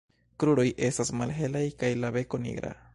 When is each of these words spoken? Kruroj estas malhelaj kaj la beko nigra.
Kruroj 0.43 0.65
estas 0.89 1.13
malhelaj 1.21 1.65
kaj 1.83 1.95
la 2.05 2.15
beko 2.19 2.43
nigra. 2.49 2.79